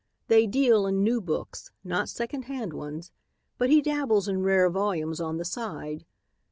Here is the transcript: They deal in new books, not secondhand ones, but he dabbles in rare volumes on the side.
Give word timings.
They 0.29 0.47
deal 0.47 0.87
in 0.87 1.03
new 1.03 1.21
books, 1.21 1.69
not 1.83 2.09
secondhand 2.09 2.73
ones, 2.73 3.11
but 3.59 3.69
he 3.69 3.83
dabbles 3.83 4.27
in 4.27 4.41
rare 4.41 4.67
volumes 4.67 5.21
on 5.21 5.37
the 5.37 5.45
side. 5.45 6.05